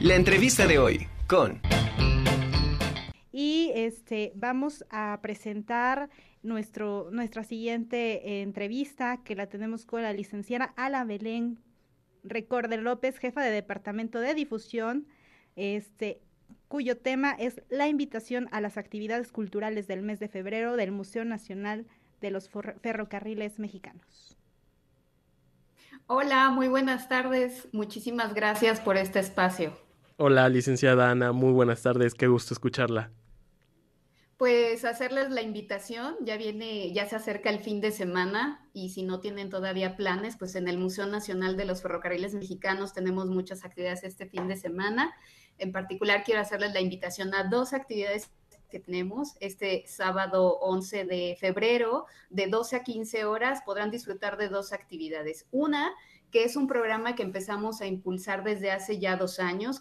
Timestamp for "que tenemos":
48.70-49.36